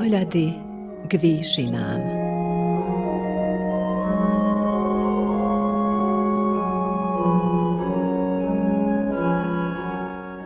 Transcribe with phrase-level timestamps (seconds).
[0.00, 0.56] Pohľady
[1.04, 2.00] k výšinám.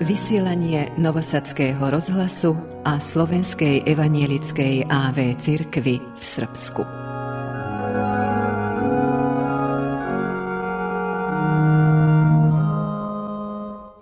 [0.02, 6.82] Vysielanie Novosadského rozhlasu a Slovenskej evanielickej AV cirkvy v Srbsku.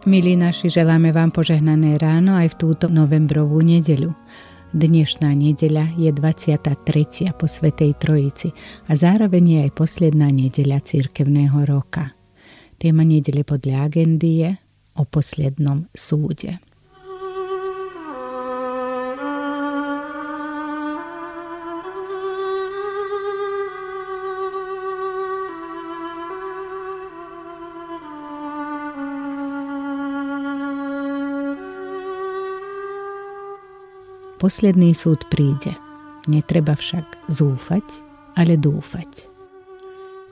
[0.09, 4.16] Milí naši, želáme vám požehnané ráno aj v túto novembrovú nedeľu.
[4.72, 7.36] Dnešná nedeľa je 23.
[7.36, 8.56] po Svetej Trojici
[8.88, 12.16] a zároveň je aj posledná nedeľa cirkevného roka.
[12.80, 14.50] Téma nedele podľa agendy je
[14.96, 16.56] o poslednom súde.
[34.43, 35.71] Posledný súd príde.
[36.26, 37.87] Netreba však zúfať,
[38.35, 39.30] ale dúfať.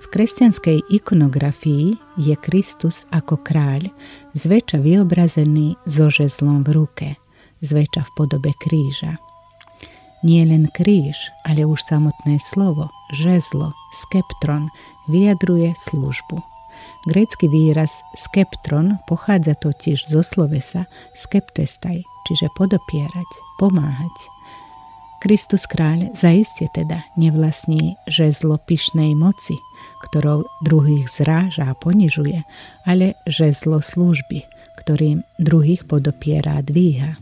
[0.03, 3.86] V kresťanskej ikonografii je Kristus ako kráľ
[4.34, 7.08] zväčša vyobrazený so žezlom v ruke,
[7.62, 9.22] zväčša v podobe kríža.
[10.27, 14.75] Nie len kríž, ale už samotné slovo, žezlo, skeptron
[15.06, 16.50] vyjadruje službu.
[17.09, 20.84] Grécky výraz skeptron pochádza totiž zo slovesa
[21.17, 24.17] skeptestaj, čiže podopierať, pomáhať.
[25.20, 29.56] Kristus kráľ zaiste teda nevlastní žezlo pyšnej moci,
[30.09, 32.41] ktorou druhých zráža a ponižuje,
[32.89, 34.44] ale žezlo služby,
[34.81, 37.20] ktorým druhých podopiera a dvíha.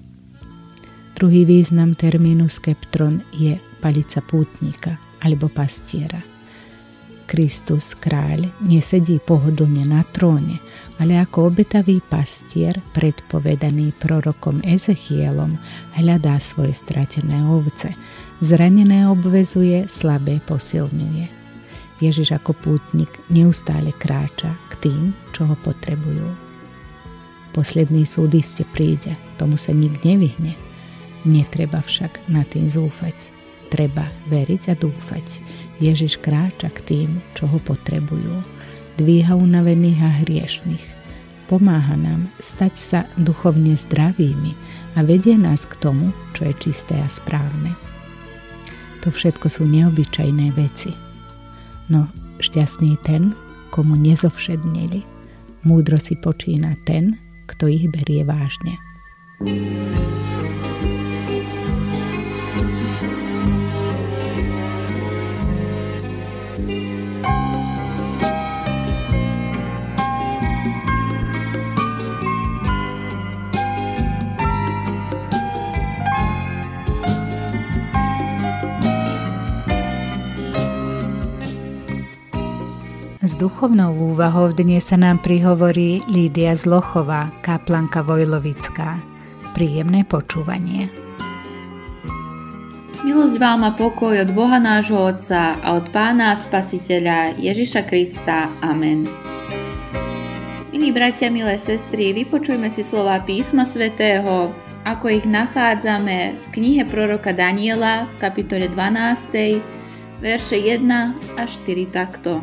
[1.19, 6.23] Druhý význam termínu skeptron je palica pútnika alebo pastiera–
[7.29, 10.65] Kristus kráľ nesedí pohodlne na tróne,
[10.97, 15.61] ale ako obetavý pastier predpovedaný prorokom Ezechielom
[15.93, 17.93] hľadá svoje stratené ovce,
[18.41, 21.29] zranené obvezuje, slabé posilňuje.
[22.01, 25.03] Ježiš ako pútnik neustále kráča k tým,
[25.37, 26.33] čo ho potrebujú.
[27.53, 30.57] Posledný súd iste príde, tomu sa nik nevyhne.
[31.29, 33.38] Netreba však na tým zúfať.
[33.69, 35.27] Treba veriť a dúfať.
[35.79, 38.43] Ježiš kráča k tým, čo ho potrebujú.
[38.97, 40.87] Dvíha unavených a hriešných.
[41.49, 44.53] Pomáha nám stať sa duchovne zdravými
[44.97, 47.73] a vedie nás k tomu, čo je čisté a správne.
[49.01, 50.93] To všetko sú neobyčajné veci.
[51.89, 52.11] No
[52.43, 53.33] šťastný ten,
[53.73, 55.05] komu nezovšednili.
[55.65, 57.17] Múdro si počína ten,
[57.49, 58.77] kto ich berie vážne.
[59.39, 60.68] thank you
[83.29, 89.05] S duchovnou úvahou dnes sa nám prihovorí Lídia Zlochová, kaplanka Vojlovická.
[89.53, 90.89] Príjemné počúvanie.
[93.05, 98.49] Milosť vám a pokoj od Boha nášho Otca a od Pána Spasiteľa Ježiša Krista.
[98.65, 99.05] Amen.
[100.73, 104.57] Milí bratia, milé sestry, vypočujme si slova písma svätého,
[104.89, 109.61] ako ich nachádzame v knihe proroka Daniela v kapitole 12,
[110.25, 110.81] verše 1
[111.37, 112.41] až 4 takto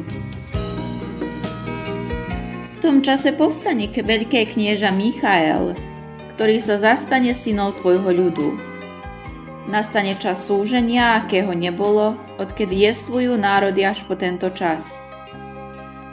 [2.85, 5.73] tom čase povstane veľké knieža Michael,
[6.37, 8.61] ktorý sa zastane synov tvojho ľudu.
[9.65, 15.01] Nastane čas súženia, akého nebolo, odkedy jestvujú národy až po tento čas.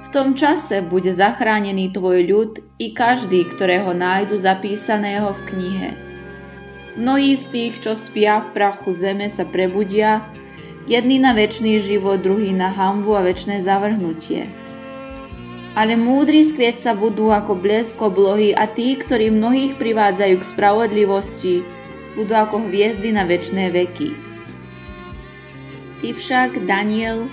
[0.01, 5.89] V tom čase bude zachránený tvoj ľud i každý, ktorého nájdu zapísaného v knihe.
[6.97, 10.25] Mnohí z tých, čo spia v prachu zeme, sa prebudia,
[10.89, 14.63] jedný na väčší život, druhý na hambu a väčšie zavrhnutie
[15.73, 21.55] ale skvieť sa budú ako blesk oblohy a tí, ktorí mnohých privádzajú k spravodlivosti,
[22.13, 24.11] budú ako hviezdy na väčšie veky.
[26.05, 27.31] Ty však, Daniel,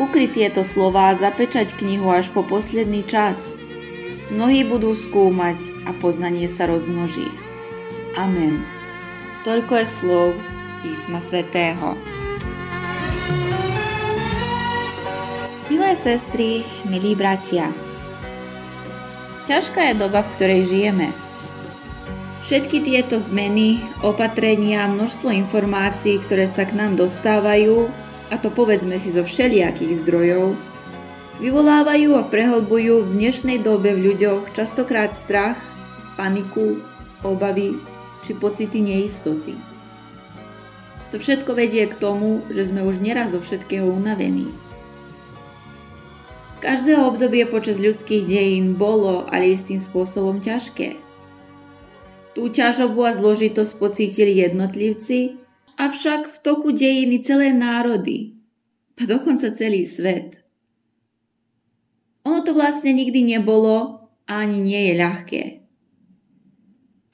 [0.00, 3.38] ukry tieto slová a zapečať knihu až po posledný čas.
[4.32, 7.28] Mnohí budú skúmať a poznanie sa rozmnoží.
[8.18, 8.64] Amen.
[9.46, 10.28] Toľko je slov
[10.82, 12.19] písma svätého.
[16.00, 17.68] Sestry, milí bratia,
[19.44, 21.12] ťažká je doba, v ktorej žijeme.
[22.40, 27.92] Všetky tieto zmeny, opatrenia, množstvo informácií, ktoré sa k nám dostávajú,
[28.32, 30.56] a to povedzme si zo všelijakých zdrojov,
[31.42, 35.60] vyvolávajú a prehlbujú v dnešnej dobe v ľuďoch častokrát strach,
[36.16, 36.80] paniku,
[37.20, 37.76] obavy
[38.24, 39.56] či pocity neistoty.
[41.10, 44.48] To všetko vedie k tomu, že sme už neraz zo všetkého unavení.
[46.60, 50.92] Každé obdobie počas ľudských dejín bolo ale istým spôsobom ťažké.
[52.36, 55.40] Tú ťažobu a zložitosť pocítili jednotlivci,
[55.80, 58.36] avšak v toku dejiny celé národy,
[59.00, 60.44] a dokonca celý svet.
[62.28, 65.42] Ono to vlastne nikdy nebolo a ani nie je ľahké.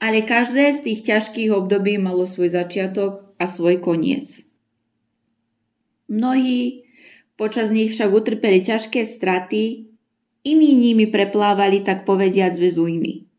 [0.03, 4.43] Ale každé z tých ťažkých období malo svoj začiatok a svoj koniec.
[6.11, 6.86] Mnohí
[7.37, 9.87] počas nich však utrpeli ťažké straty,
[10.43, 13.29] iní nimi preplávali tak povediac bez újmy.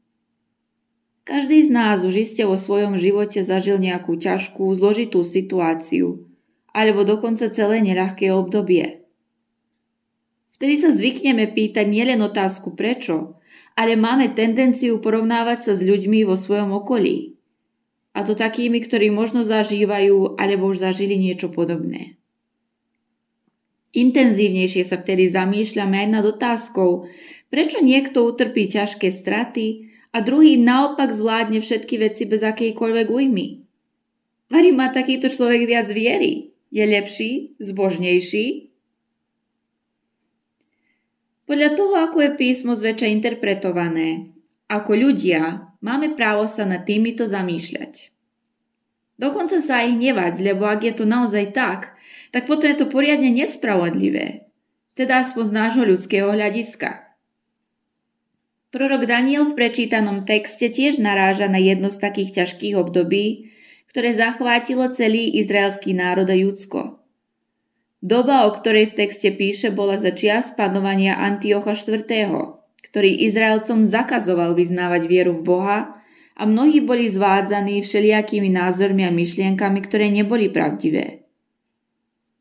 [1.29, 6.25] Každý z nás už iste vo svojom živote zažil nejakú ťažkú, zložitú situáciu,
[6.73, 9.05] alebo dokonca celé neľahké obdobie.
[10.57, 13.39] Vtedy sa zvykneme pýtať nielen otázku prečo,
[13.79, 17.39] ale máme tendenciu porovnávať sa s ľuďmi vo svojom okolí.
[18.11, 22.18] A to takými, ktorí možno zažívajú alebo už zažili niečo podobné.
[23.97, 27.09] Intenzívnejšie sa vtedy zamýšľame aj nad otázkou,
[27.49, 33.47] prečo niekto utrpí ťažké straty a druhý naopak zvládne všetky veci bez akejkoľvek újmy.
[34.49, 36.53] Vary má takýto človek viac viery.
[36.69, 38.69] Je lepší, zbožnejší
[41.49, 44.37] podľa toho, ako je písmo zväčša interpretované,
[44.69, 48.13] ako ľudia, máme právo sa nad týmito zamýšľať.
[49.17, 51.97] Dokonca sa aj hnevať, lebo ak je to naozaj tak,
[52.35, 54.49] tak potom je to poriadne nespravodlivé.
[54.99, 57.09] Teda aspoň z nášho ľudského hľadiska.
[58.69, 63.49] Prorok Daniel v prečítanom texte tiež naráža na jedno z takých ťažkých období,
[63.89, 67.01] ktoré zachvátilo celý izraelský národ a Judsko.
[68.05, 72.07] Doba, o ktorej v texte píše, bola za čias panovania Antiocha IV.,
[72.79, 75.79] ktorý Izraelcom zakazoval vyznávať vieru v Boha
[76.39, 81.28] a mnohí boli zvádzaní všelijakými názormi a myšlienkami, ktoré neboli pravdivé.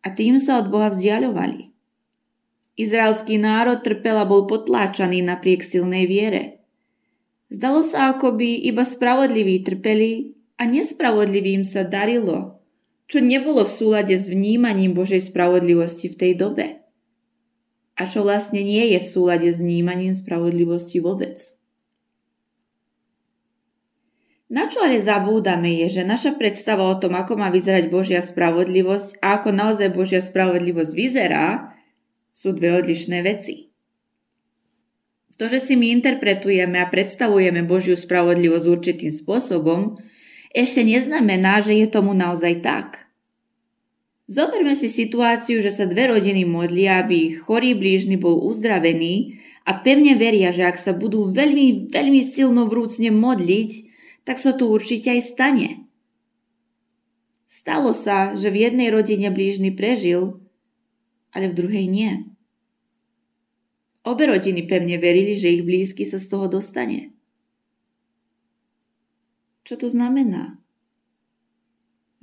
[0.05, 1.73] A tým sa od Boha vzdialovali.
[2.77, 6.61] Izraelský národ trpel a bol potláčaný napriek silnej viere.
[7.49, 12.57] Zdalo sa, ako by iba spravodliví trpeli a nespravodlivým sa darilo
[13.07, 16.83] čo nebolo v súlade s vnímaním Božej spravodlivosti v tej dobe.
[17.97, 21.56] A čo vlastne nie je v súlade s vnímaním spravodlivosti vôbec.
[24.47, 29.19] Na čo ale zabúdame je, že naša predstava o tom, ako má vyzerať Božia spravodlivosť
[29.19, 31.75] a ako naozaj Božia spravodlivosť vyzerá,
[32.31, 33.67] sú dve odlišné veci.
[35.35, 39.99] To, že si my interpretujeme a predstavujeme Božiu spravodlivosť určitým spôsobom,
[40.55, 43.11] ešte neznamená, že je tomu naozaj tak.
[44.31, 49.75] Zoberme si situáciu, že sa dve rodiny modlia, aby ich chorý blížny bol uzdravený a
[49.75, 53.86] pevne veria, že ak sa budú veľmi, veľmi silno vrúcne modliť,
[54.27, 55.87] tak sa to určite aj stane.
[57.47, 60.43] Stalo sa, že v jednej rodine blížny prežil,
[61.31, 62.27] ale v druhej nie.
[64.03, 67.15] Obe rodiny pevne verili, že ich blízky sa z toho dostane.
[69.63, 70.59] Čo to znamená?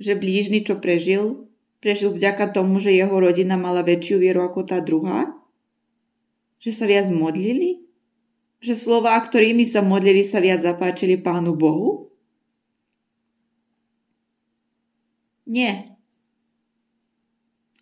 [0.01, 1.49] Že blížny, čo prežil,
[1.81, 5.33] prežil vďaka tomu, že jeho rodina mala väčšiu vieru ako tá druhá?
[6.61, 7.84] Že sa viac modlili?
[8.65, 12.09] Že slová, ktorými sa modlili, sa viac zapáčili Pánu Bohu?
[15.45, 15.93] Nie.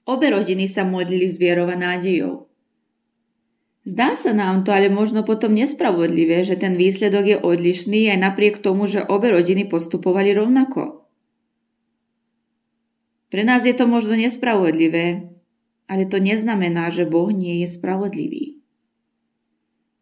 [0.04, 2.52] Obe rodiny sa modlili s vierou a nádejou.
[3.88, 8.60] Zdá sa nám to ale možno potom nespravodlivé, že ten výsledok je odlišný aj napriek
[8.60, 11.08] tomu, že obe rodiny postupovali rovnako.
[13.32, 15.32] Pre nás je to možno nespravodlivé,
[15.88, 18.63] ale to neznamená, že Boh nie je spravodlivý.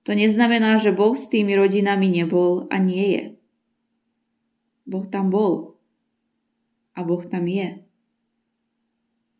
[0.05, 3.23] To neznamená, že Boh s tými rodinami nebol a nie je.
[4.89, 5.77] Boh tam bol.
[6.97, 7.85] A Boh tam je.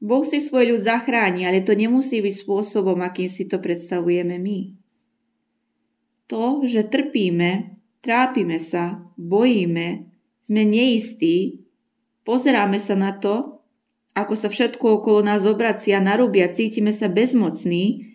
[0.02, 4.74] Boh si svoj ľud zachráni, ale to nemusí byť spôsobom, akým si to predstavujeme my.
[6.26, 10.10] To, že trpíme, trápime sa, bojíme,
[10.42, 11.62] sme neistí,
[12.26, 13.62] pozeráme sa na to,
[14.18, 18.11] ako sa všetko okolo nás obracia, narúbia, cítime sa bezmocní,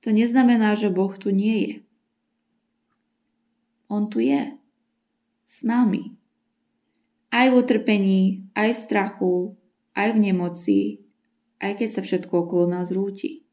[0.00, 1.74] to neznamená, že Boh tu nie je.
[3.92, 4.56] On tu je.
[5.44, 6.16] S nami.
[7.28, 9.34] Aj v utrpení, aj v strachu,
[9.92, 10.80] aj v nemoci,
[11.60, 13.44] aj keď sa všetko okolo nás rúti.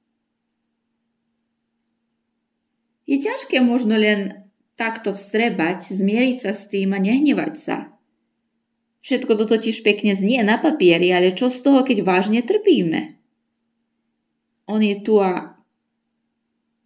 [3.08, 7.78] Je ťažké možno len takto vstrebať, zmieriť sa s tým a nehnevať sa.
[9.02, 13.18] Všetko to totiž pekne znie na papieri, ale čo z toho, keď vážne trpíme?
[14.68, 15.57] On je tu a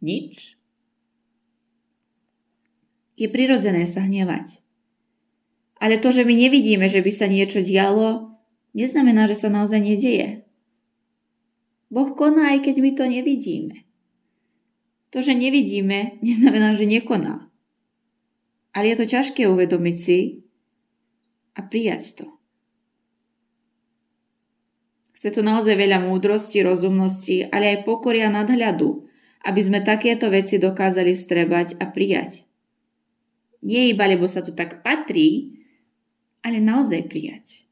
[0.01, 0.57] nič.
[3.15, 4.61] Je prirodzené sa hnevať.
[5.81, 8.37] Ale to, že my nevidíme, že by sa niečo dialo,
[8.77, 10.45] neznamená, že sa naozaj nedieje.
[11.89, 13.77] Boh koná, aj keď my to nevidíme.
[15.11, 17.49] To, že nevidíme, neznamená, že nekoná.
[18.71, 20.19] Ale je to ťažké uvedomiť si
[21.57, 22.27] a prijať to.
[25.19, 29.10] Chce to naozaj veľa múdrosti, rozumnosti, ale aj pokoria nadhľadu,
[29.41, 32.45] aby sme takéto veci dokázali strebať a prijať.
[33.61, 35.61] Nie iba, lebo sa to tak patrí,
[36.41, 37.65] ale naozaj prijať.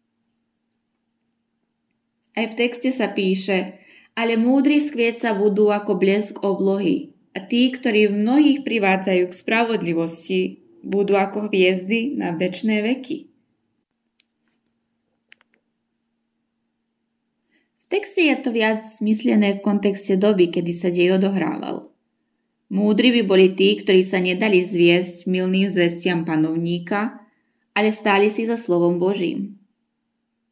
[2.37, 3.81] Aj v texte sa píše,
[4.13, 4.79] ale múdri
[5.17, 10.41] sa budú ako blesk oblohy a tí, ktorí v mnohých privádzajú k spravodlivosti,
[10.81, 13.28] budú ako hviezdy na večné veky.
[17.89, 21.89] Texte je to viac myslené v kontexte doby, kedy sa dej odohrával.
[22.69, 27.17] Múdri by boli tí, ktorí sa nedali zviesť milným zvestiam panovníka,
[27.73, 29.57] ale stáli si za slovom Božím.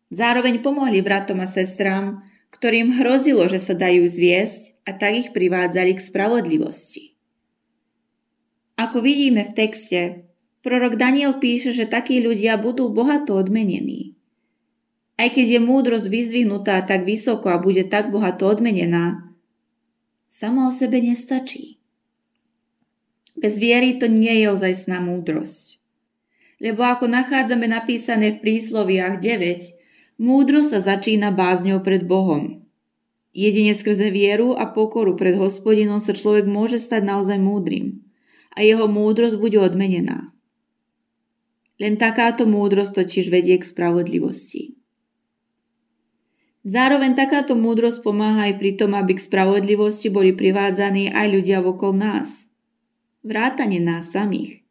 [0.09, 5.93] Zároveň pomohli bratom a sestrám, ktorým hrozilo, že sa dajú zviesť a tak ich privádzali
[5.93, 7.13] k spravodlivosti.
[8.81, 9.99] Ako vidíme v texte,
[10.65, 14.16] prorok Daniel píše, že takí ľudia budú bohato odmenení.
[15.17, 19.33] Aj keď je múdrosť vyzdvihnutá tak vysoko a bude tak bohato odmenená,
[20.29, 21.81] samo o sebe nestačí.
[23.33, 25.81] Bez viery to nie je ozajstná múdrosť.
[26.61, 32.65] Lebo ako nachádzame napísané v prísloviach 9, múdrosť sa začína bázňou pred Bohom.
[33.33, 38.05] Jedine skrze vieru a pokoru pred hospodinom sa človek môže stať naozaj múdrym
[38.57, 40.33] a jeho múdrosť bude odmenená.
[41.77, 44.76] Len takáto múdrosť totiž vedie k spravodlivosti.
[46.67, 51.95] Zároveň takáto múdrosť pomáha aj pri tom, aby k spravodlivosti boli privádzaní aj ľudia okolo
[51.95, 52.51] nás.
[53.23, 54.67] Vrátane nás samých.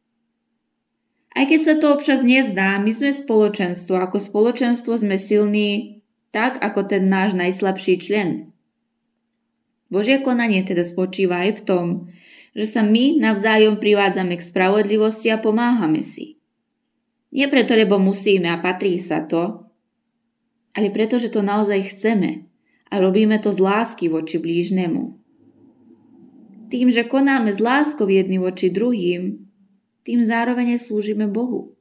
[1.32, 3.96] Aj keď sa to občas nezdá, my sme spoločenstvo.
[3.96, 6.04] Ako spoločenstvo sme silní
[6.36, 8.52] tak, ako ten náš najslabší člen.
[9.88, 11.84] Božie konanie teda spočíva aj v tom,
[12.52, 16.36] že sa my navzájom privádzame k spravodlivosti a pomáhame si.
[17.32, 19.65] Nie preto, lebo musíme a patrí sa to,
[20.76, 22.44] ale preto, že to naozaj chceme
[22.92, 25.16] a robíme to z lásky voči blížnemu.
[26.68, 29.40] Tým, že konáme z láskou jedný voči druhým,
[30.04, 31.74] tým zároveň slúžime Bohu.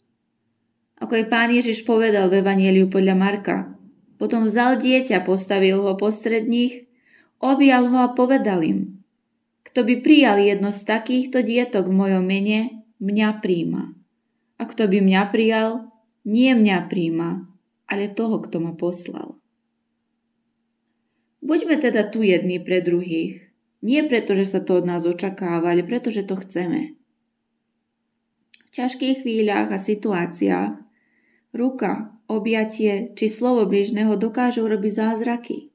[0.98, 3.58] Ako aj pán Ježiš povedal v Evangeliu podľa Marka,
[4.16, 6.88] potom vzal dieťa, postavil ho postred nich,
[7.44, 9.04] objal ho a povedal im,
[9.68, 13.92] kto by prijal jedno z takýchto dietok v mojom mene, mňa príjma.
[14.56, 15.92] A kto by mňa prijal,
[16.24, 17.44] nie mňa príjma,
[17.86, 19.38] ale toho, kto ma poslal.
[21.46, 23.46] Buďme teda tu jedni pre druhých,
[23.86, 26.98] nie preto, že sa to od nás očakáva, ale preto, že to chceme.
[28.66, 30.74] V ťažkých chvíľach a situáciách
[31.54, 35.70] ruka, objatie či slovo bližného dokážu robiť zázraky.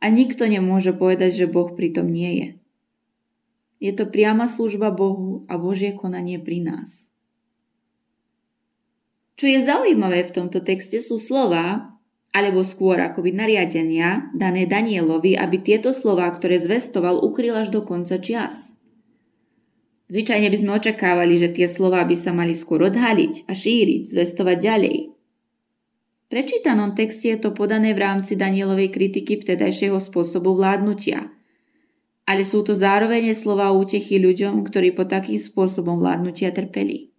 [0.00, 2.48] A nikto nemôže povedať, že Boh pritom nie je.
[3.78, 7.11] Je to priama služba Bohu a Božie konanie pri nás.
[9.36, 11.92] Čo je zaujímavé v tomto texte sú slova,
[12.32, 18.16] alebo skôr akoby nariadenia dané Danielovi, aby tieto slova, ktoré zvestoval, ukryl až do konca
[18.16, 18.72] čias.
[20.08, 24.58] Zvyčajne by sme očakávali, že tie slova by sa mali skôr odhaliť a šíriť, zvestovať
[24.60, 24.96] ďalej.
[25.12, 31.28] V prečítanom texte je to podané v rámci Danielovej kritiky vtedajšieho spôsobu vládnutia.
[32.24, 37.11] Ale sú to zároveň slova útechy ľuďom, ktorí po takým spôsobom vládnutia trpeli.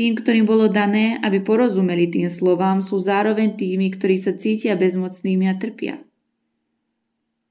[0.00, 5.44] Tým, ktorým bolo dané, aby porozumeli tým slovám, sú zároveň tými, ktorí sa cítia bezmocnými
[5.44, 6.00] a trpia.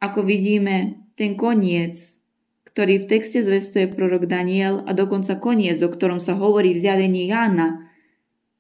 [0.01, 2.17] Ako vidíme, ten koniec,
[2.65, 7.29] ktorý v texte zvestuje prorok Daniel a dokonca koniec, o ktorom sa hovorí v zjavení
[7.29, 7.85] Jána,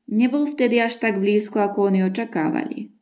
[0.05, 2.93] nebol vtedy až tak blízko, ako oni očakávali.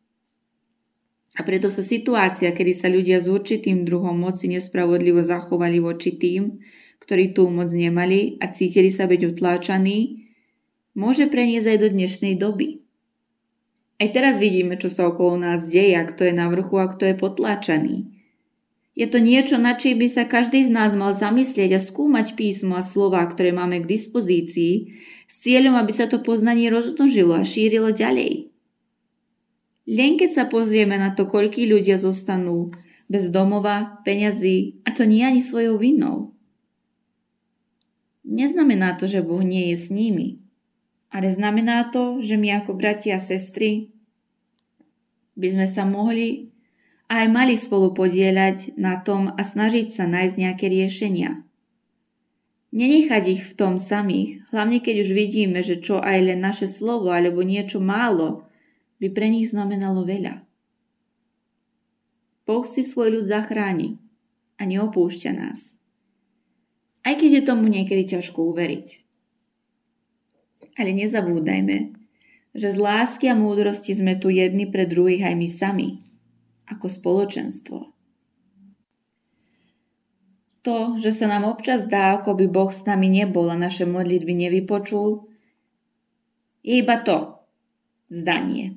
[1.36, 6.64] A preto sa situácia, kedy sa ľudia s určitým druhom moci nespravodlivo zachovali voči tým,
[7.04, 10.27] ktorí tú moc nemali a cítili sa byť utláčaní,
[10.98, 12.82] môže preniesť aj do dnešnej doby.
[14.02, 17.14] Aj teraz vidíme, čo sa okolo nás deje a kto je na vrchu a kto
[17.14, 17.96] je potláčaný.
[18.98, 22.74] Je to niečo, na čím by sa každý z nás mal zamyslieť a skúmať písmo
[22.74, 24.98] a slova, ktoré máme k dispozícii,
[25.30, 28.50] s cieľom, aby sa to poznanie rozmnožilo a šírilo ďalej.
[29.86, 32.74] Len keď sa pozrieme na to, koľkí ľudia zostanú
[33.06, 36.34] bez domova, peňazí a to nie ani svojou vinou.
[38.26, 40.47] Neznamená to, že Boh nie je s nimi
[41.12, 43.92] ale znamená to, že my ako bratia a sestry
[45.38, 46.52] by sme sa mohli
[47.08, 51.40] aj mali spolu podieľať na tom a snažiť sa nájsť nejaké riešenia.
[52.76, 57.16] Nenechať ich v tom samých, hlavne keď už vidíme, že čo aj len naše slovo
[57.16, 58.44] alebo niečo málo
[59.00, 60.44] by pre nich znamenalo veľa.
[62.44, 64.00] Boh si svoj ľud zachráni
[64.60, 65.80] a neopúšťa nás.
[67.08, 69.07] Aj keď je tomu niekedy ťažko uveriť.
[70.78, 71.98] Ale nezabúdajme,
[72.54, 75.90] že z lásky a múdrosti sme tu jedni pre druhých aj my sami,
[76.70, 77.80] ako spoločenstvo.
[80.62, 84.36] To, že sa nám občas dá, ako by Boh s nami nebol a naše modlitby
[84.36, 85.26] nevypočul,
[86.68, 87.40] je iba to,
[88.12, 88.76] zdanie.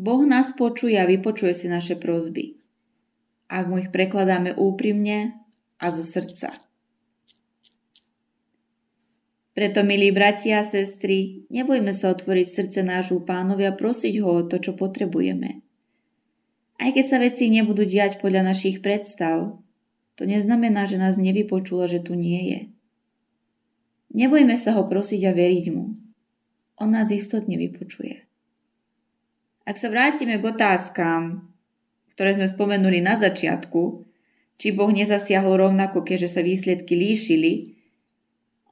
[0.00, 2.56] Boh nás počuje a vypočuje si naše prozby,
[3.52, 5.36] ak mu ich prekladáme úprimne
[5.76, 6.69] a zo srdca.
[9.50, 14.46] Preto, milí bratia a sestry, nebojme sa otvoriť srdce nášu pánovi a prosiť ho o
[14.46, 15.66] to, čo potrebujeme.
[16.80, 19.58] Aj keď sa veci nebudú diať podľa našich predstav,
[20.14, 22.60] to neznamená, že nás nevypočulo, že tu nie je.
[24.14, 25.98] Nebojme sa ho prosiť a veriť mu.
[26.80, 28.24] On nás istotne vypočuje.
[29.66, 31.52] Ak sa vrátime k otázkam,
[32.16, 34.06] ktoré sme spomenuli na začiatku,
[34.60, 37.79] či Boh nezasiahol rovnako, keďže sa výsledky líšili,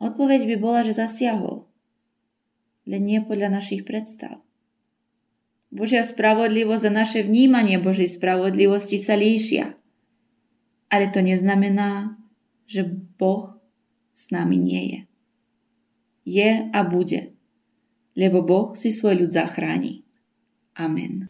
[0.03, 1.67] odpoveď by bola, že zasiahol.
[2.89, 4.41] Len nie podľa našich predstav.
[5.69, 9.77] Božia spravodlivosť a naše vnímanie Božej spravodlivosti sa líšia.
[10.89, 12.17] Ale to neznamená,
[12.65, 12.89] že
[13.21, 13.61] Boh
[14.17, 15.01] s nami nie je.
[16.29, 17.37] Je a bude,
[18.17, 20.05] lebo Boh si svoj ľud zachráni.
[20.73, 21.29] Amen.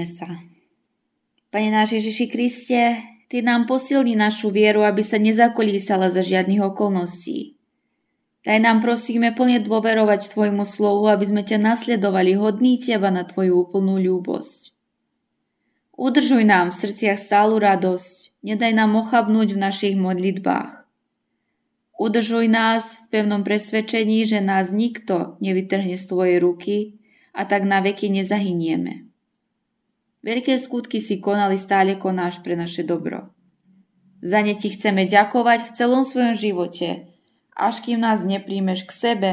[0.00, 0.40] Pomodlíme sa.
[1.52, 2.80] Pane náš Ježiši Kriste,
[3.30, 7.54] Ty nám posilni našu vieru, aby sa nezakolísala za žiadnych okolností.
[8.42, 13.68] Daj nám prosíme plne dôverovať Tvojmu slovu, aby sme ťa nasledovali hodný Teba na Tvoju
[13.68, 14.74] úplnú ľúbosť.
[15.94, 20.88] Udržuj nám v srdciach stálu radosť, nedaj nám ochabnúť v našich modlitbách.
[22.00, 26.76] Udržuj nás v pevnom presvedčení, že nás nikto nevytrhne z Tvojej ruky
[27.36, 29.09] a tak na veky nezahynieme.
[30.20, 33.32] Veľké skutky si konali stále konáš pre naše dobro.
[34.20, 37.08] Za ne ti chceme ďakovať v celom svojom živote,
[37.56, 39.30] až kým nás nepríjmeš k sebe,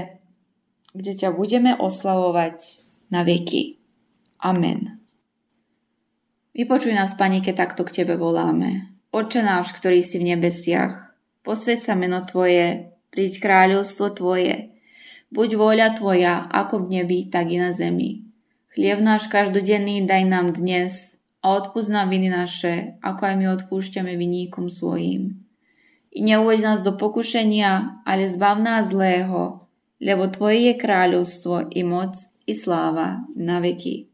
[0.96, 2.58] kde ťa budeme oslavovať
[3.12, 3.84] na veky.
[4.40, 5.04] Amen.
[6.56, 8.96] Vypočuj nás, Pani, keď takto k Tebe voláme.
[9.12, 14.72] Oče náš, ktorý si v nebesiach, posved sa meno Tvoje, príď kráľovstvo Tvoje,
[15.36, 18.27] buď vôľa Tvoja, ako v nebi, tak i na zemi.
[18.78, 24.14] Chlieb náš každodenný daj nám dnes a odpúsť nám viny naše, ako aj my odpúšťame
[24.14, 25.42] viníkom svojim.
[26.14, 29.66] I neuveď nás do pokušenia, ale zbav nás zlého,
[29.98, 34.14] lebo Tvoje je kráľovstvo i moc i sláva na veky.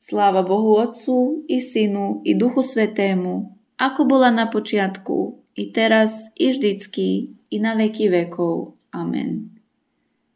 [0.00, 6.48] Sláva Bohu Otcu i Synu i Duchu Svetému, ako bola na počiatku, i teraz, i
[6.48, 8.80] vždycky, i na veky vekov.
[8.96, 9.60] Amen.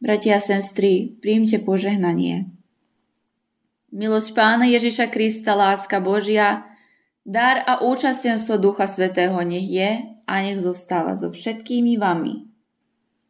[0.04, 2.52] Bratia a sestry, príjmte požehnanie.
[3.94, 6.66] Milosť Pána Ježiša Krista, láska Božia,
[7.22, 12.42] dar a účastenstvo Ducha Svetého nech je a nech zostáva so všetkými vami.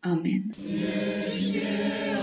[0.00, 0.56] Amen.
[0.56, 2.13] Ježiš.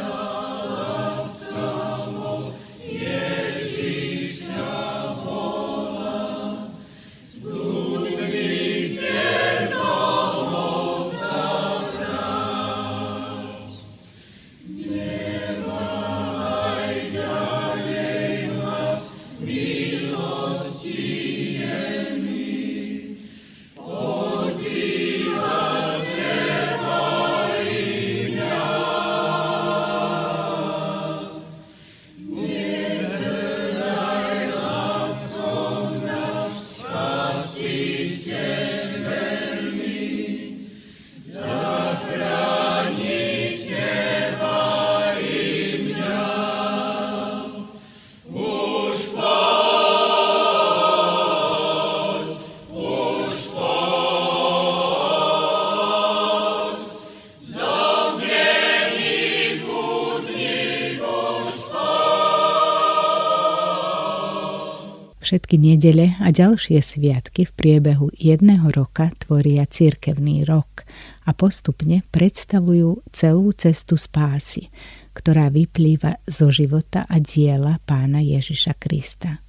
[65.31, 70.83] Všetky nedele a ďalšie sviatky v priebehu jedného roka tvoria cirkevný rok
[71.23, 74.67] a postupne predstavujú celú cestu spásy,
[75.15, 79.39] ktorá vyplýva zo života a diela pána Ježiša Krista.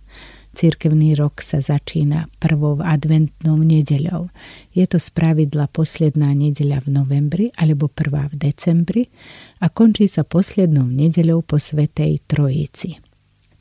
[0.55, 4.31] Cirkevný rok sa začína prvou adventnou nedeľou.
[4.71, 9.11] Je to spravidla posledná nedeľa v novembri alebo prvá v decembri
[9.59, 13.12] a končí sa poslednou nedeľou po Svetej Trojici.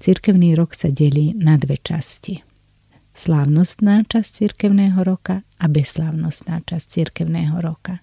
[0.01, 2.41] Cirkevný rok sa delí na dve časti.
[3.13, 8.01] Slávnostná časť cirkevného roka a beslávnostná časť cirkevného roka.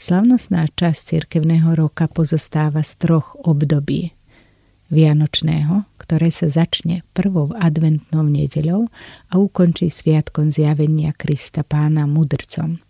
[0.00, 4.16] Slavnostná časť cirkevného roka pozostáva z troch období.
[4.88, 8.88] Vianočného, ktoré sa začne prvou adventnou nedeľou
[9.28, 12.80] a ukončí sviatkom zjavenia Krista pána mudrcom.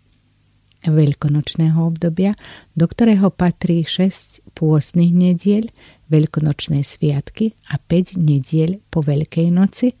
[0.83, 2.35] Veľkonočného obdobia,
[2.75, 5.71] do ktorého patrí 6 pôstnych nediel,
[6.11, 9.95] veľkonočné sviatky a 5 nediel po Veľkej noci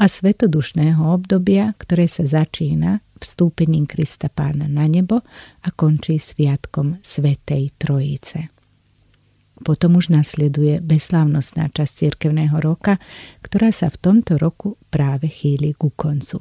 [0.00, 5.20] a svetodušného obdobia, ktoré sa začína vstúpením Krista Pána na nebo
[5.66, 8.48] a končí sviatkom Svetej Trojice.
[9.58, 13.02] Potom už nasleduje beslávnostná časť cirkevného roka,
[13.42, 16.38] ktorá sa v tomto roku práve chýli ku koncu.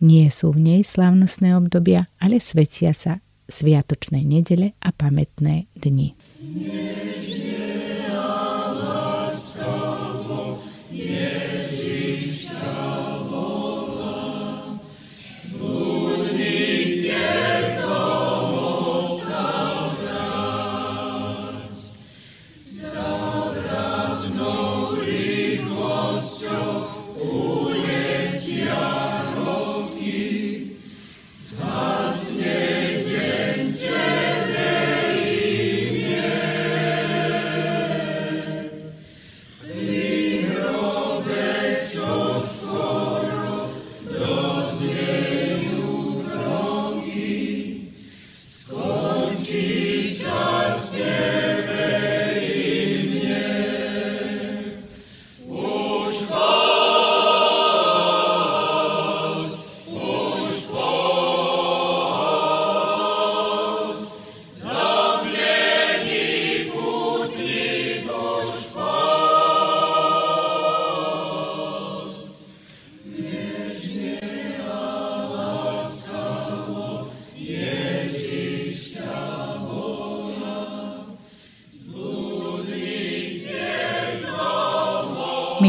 [0.00, 3.20] Nie sú v nej slávnostné obdobia, ale svetia sa
[3.52, 6.16] sviatočné nedele a pamätné dni.
[6.40, 7.29] Než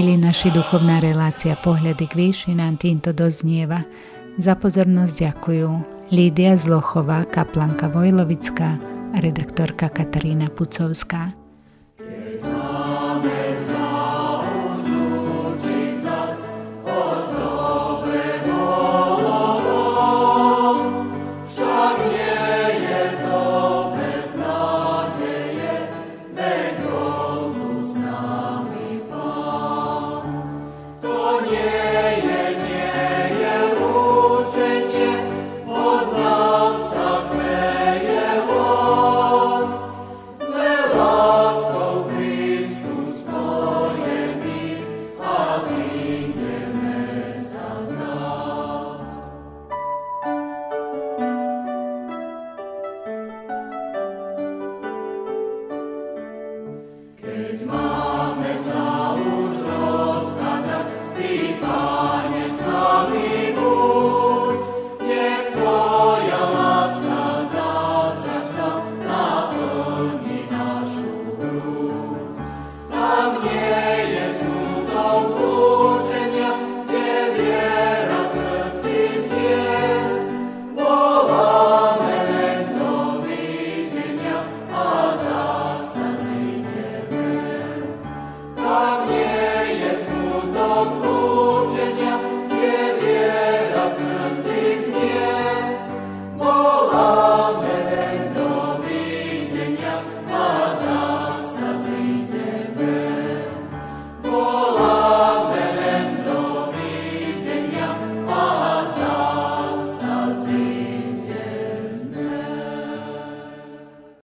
[0.01, 3.85] Milí naši, duchovná relácia Pohľady k výšinám týmto doznieva.
[4.41, 5.69] Za pozornosť ďakujú
[6.09, 8.81] Lídia Zlochová, kaplanka Vojlovická
[9.13, 11.40] a redaktorka Katarína Pucovská.